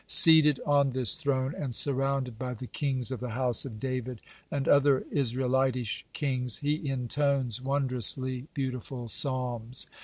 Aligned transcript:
Seated 0.07 0.59
on 0.65 0.93
this 0.93 1.13
throne 1.13 1.53
and 1.55 1.75
surrounded 1.75 2.39
by 2.39 2.55
the 2.55 2.65
kings 2.65 3.11
of 3.11 3.19
the 3.19 3.29
house 3.37 3.65
of 3.65 3.79
David 3.79 4.19
and 4.49 4.67
other 4.67 5.05
Israelitish 5.13 6.05
kings, 6.11 6.57
he 6.57 6.73
intones 6.89 7.61
wondrously 7.61 8.47
beautiful 8.55 9.07
psalms. 9.09 9.85